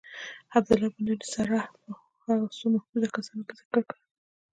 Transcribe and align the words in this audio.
عبدالله 0.55 0.89
بن 0.95 1.05
ابی 1.13 1.25
سرح 1.33 1.63
په 1.79 1.89
هغو 2.25 2.47
څو 2.57 2.65
محدودو 2.75 3.13
کسانو 3.15 3.45
کي 3.47 3.53
ذکر 3.59 3.79
کړ. 3.89 3.97